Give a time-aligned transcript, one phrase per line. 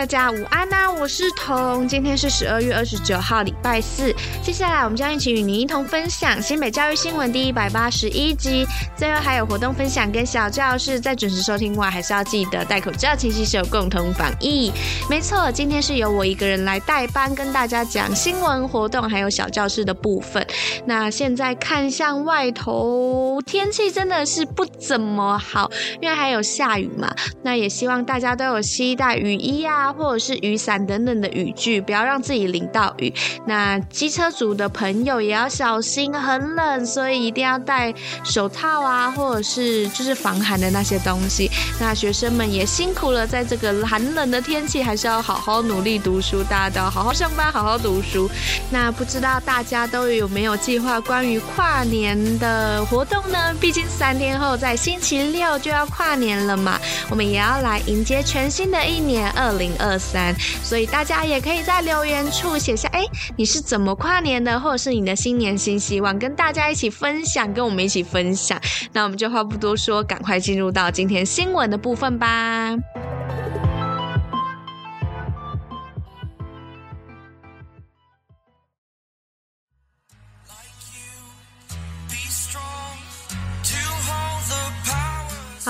[0.00, 4.14] 大家午安呐、我是彤，今天是十二月二十九号，礼拜四。
[4.42, 8.66] 接下来我们将一起与您一同分享新北教育新闻第一百八十一集，
[8.96, 10.98] 最后还有活动分享跟小教室。
[10.98, 14.72] 在准时收听外，还是要记得戴口罩、勤洗手，共同防疫。
[15.10, 20.46] 没错，今天是由我一个人来代班，跟大家讲新闻活动还有小教室的部分。
[20.86, 25.70] 那现在看向外头，天气真的是不怎么好，
[26.00, 27.14] 因为还有下雨嘛。
[27.42, 29.89] 那也希望大家都有携带雨衣啊。
[29.92, 33.12] 或者是雨伞等等的雨具，不要让自己淋到雨。
[33.46, 37.92] 那机车族的朋友也要小心，很冷，所以一定要戴
[38.24, 41.50] 手套啊，或者是就是防寒的那些东西。
[41.80, 48.30] 那学生们也辛苦了，在这个寒冷的天气，还是要好好努力读书，大家都要好好上班，好好读书。
[48.70, 53.54] 那不知道大家都有没有计划关于跨年的活动呢？
[53.60, 59.70] 毕竟三天后在星期六就要跨年了嘛，我们也要来迎接全新的一年二零。
[59.80, 63.02] 二三，所以大家也可以在留言处写下，哎，
[63.36, 68.60] 你是怎么跨年的，或者是你的新年新希望，跟大家一起分享，跟我们一起分享。
[68.92, 72.76] 那我们就话不多说，赶快进入到今天新闻的部分吧。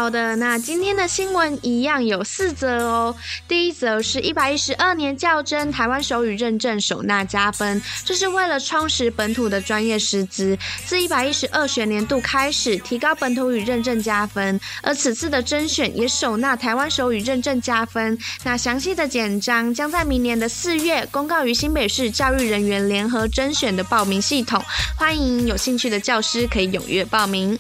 [0.00, 3.14] 好的，那今天的新闻一样有四则哦。
[3.46, 10.56] 第一则是一百一十二年较真台湾手语认证首纳加分，这是为了充实本土的专业师资。
[10.86, 18.18] 自一百一十二学年度开始，提高本土语认证加分，而此次的甄选也首纳台湾手语认证加分。
[18.42, 24.64] 那详细的简章将在明年的四月公告于新北市教育人员联合甄选的报名系统，
[24.96, 27.58] 欢迎有兴趣的教师可以踊跃报名。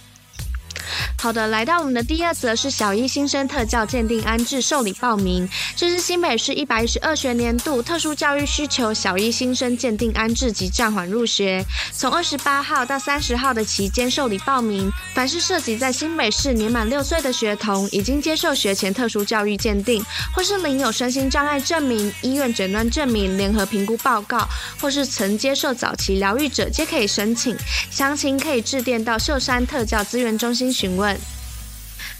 [1.18, 14.90] 好的，来到我们的第二则是小一新生特教鉴定安置受理报名，这是新北市一百一十二学年度特殊教育需求小一新生鉴定安置及暂缓入学，从二十八号到三十号的期间受理报名。
[15.14, 20.02] 凡是涉及在新北市年满六岁的学童，已经接受学前特殊教育鉴定，
[20.34, 24.48] 或是领有身心障碍证明、医院诊断证明、联合评估报告，
[24.80, 27.56] 或是曾接受早期疗愈者，皆可以申请。
[27.90, 31.18] 详情可以致电到秀山特教资源中心询问。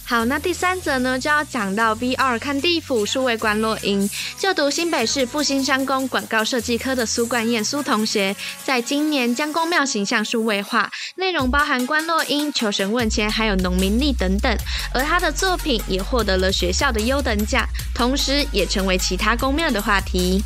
[0.05, 4.11] 好，那第三则呢，就要讲到 VR 看地府数位观落英。
[4.37, 8.35] 就读新北市复兴商工广告设计科的苏冠燕苏同学，
[8.65, 14.53] 在今年将宫庙形象数位化，内容包含观落英、求神问签，还有农民历等等。
[14.93, 20.43] 而他的作品也获得了学校的优等奖，同时也成为其他宫庙的话题。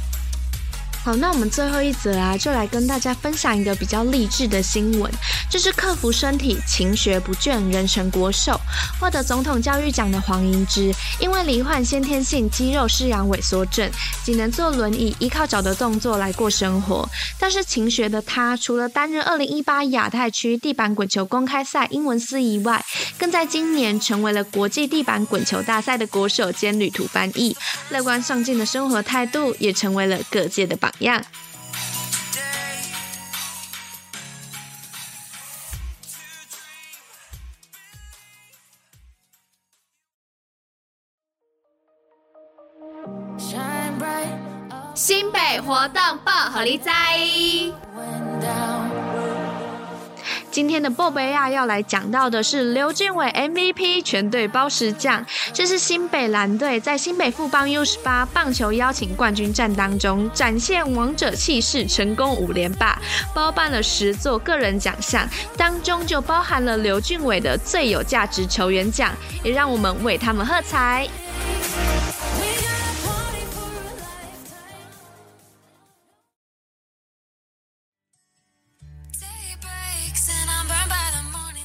[1.05, 5.13] 好，那我们最后一则啊，就来跟大家分享一个比较励志的新闻，
[5.51, 8.59] 就是克服身体，勤学不倦，人成国手。
[8.99, 13.87] 获得总统教育奖的黄银之，因为罹患先天性肌肉失养萎缩症，
[14.25, 17.07] 仅能坐轮椅，依靠脚的动作来过生活。
[17.39, 22.83] 但是勤学的他，除了担任二零一八亚太区地板滚球公开赛英文司仪外，
[23.19, 27.55] 更在今年成为了国际地板滚球大赛的国手兼旅途翻译。
[27.91, 31.25] 乐观上进的生活态度，也成为了各界的榜样。
[44.95, 46.33] 新北活动报，
[46.65, 47.84] 予你知。
[50.55, 55.27] 今天的报杯啊，要来讲到的是刘俊伟 MVP 全队包十将。
[55.53, 62.97] 这是新北蓝队在新北富邦 U 十八棒球邀请冠军战当中展现王者气势，成功五连霸，
[63.35, 69.11] 包办了十座个人奖项，当中就包含了刘俊伟的最有价值球员奖，
[69.43, 71.09] 也让我们为他们喝彩。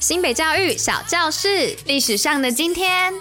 [0.00, 3.12] 新北教育小教室，历史上的今天。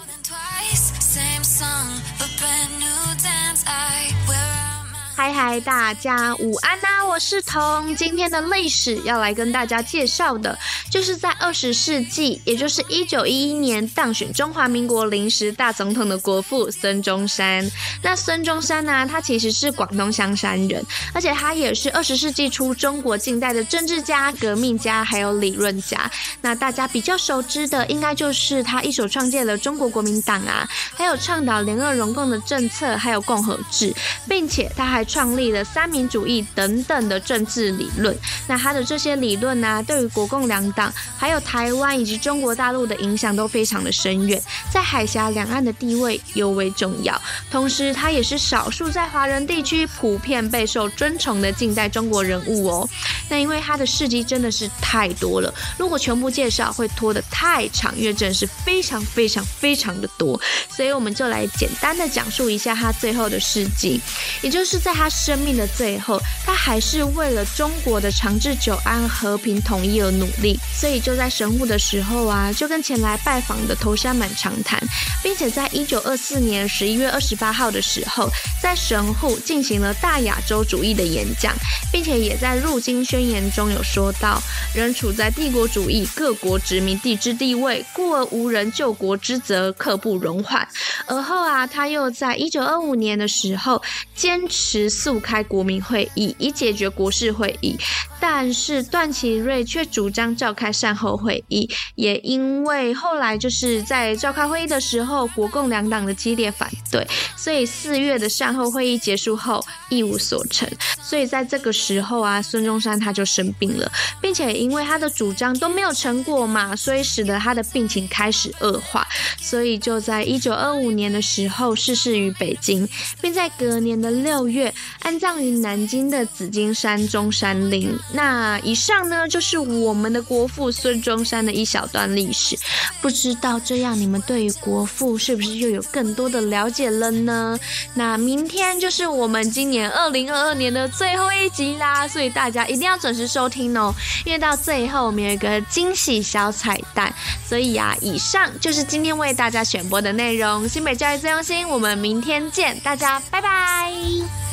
[5.29, 7.95] 嗨嗨，大家午安呐、我是彤。
[7.95, 10.57] 今天的历史要来跟大家介绍的，
[10.89, 17.69] 就是在二十世纪，也就是一九一一年当选中华民国临时大总统的国父孙中山。
[18.01, 20.83] 那孙中山呢、他其实是广东香山人，
[21.13, 26.09] 而且他也是二十世纪初中国近代的政治家、革命家，还有理论家。
[26.41, 33.93] 那大家比较熟知的，应该就是他一手创建了中国国民党啊，还有倡导联俄容共的政策，还有共和制，
[34.27, 38.17] 并且他还创创立了三民主义等等的政治理论。
[38.47, 47.21] 那他的这些理论呢、对于国共两党还有台湾以及中国大陆的影响都非常的深远，在海峡两岸的地位尤为重要。
[47.51, 52.89] 同时，他也是少数在华人地区普遍备受尊崇的近代中国人物哦。
[53.27, 60.39] 那因为他的事迹真的是太多了，如果全部介绍会拖得太长，因为真的是非常非常非常的多，
[60.73, 63.99] 所以我们就来简单的讲述一下他最后的事迹，
[64.41, 70.59] 也就是在他生命的最后，他还是为了中国的长治久安、和平统一而努力。
[70.77, 74.77] 所以就在神户的时候啊，就跟前来拜访的头山满长谈，
[75.23, 78.29] 并且在一九二四年十一月二十八号的时候，
[78.61, 81.55] 在神户进行了大亚洲主义的演讲，
[81.93, 84.41] 并且也在入京宣言中有说到，
[84.75, 90.67] 仍处在帝国主义各国殖民地之地位，故而无人救国之责，刻不容缓。
[91.07, 93.81] 而后啊，他又在一九二五年的时候，
[94.13, 97.77] 坚持速开国民会议，以解决国事会议。
[98.21, 107.07] 但是段祺瑞却主张召开善后会议，也因为后来就是在召开会议的时候，国共两党的激烈反对，
[107.37, 110.69] 所以四月的善后会议结束后一无所成。
[111.01, 113.89] 所以在这个时候啊，孙中山他就生病了，
[114.21, 119.07] 并且因为他的主张都没有成果嘛，所以使得他的病情开始恶化，
[119.39, 122.87] 所以就在一九二五年的时候逝世于北京，
[123.21, 127.97] 并在隔年的六月安葬于南京的紫金山中山陵。
[128.13, 132.57] 那以上呢，就是我们的国父孙中山的一小段历史。
[133.01, 137.57] 不知道这样你们对于国父是不是又有更多的了解了呢？
[137.93, 143.93] 那明天就是我们今年二零二二年的最后一集啦，所以大家一定要准时收听哦，
[144.25, 147.13] 因为到最后我们有一个惊喜小彩蛋。
[147.47, 150.67] 所以呀、啊，以上就是今天为大家选播的内容。
[150.67, 154.48] 新北教育最用心，我们明天见，大家拜拜。